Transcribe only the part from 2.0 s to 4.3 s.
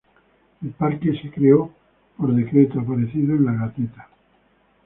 por decreto aparecido en Gaceta No.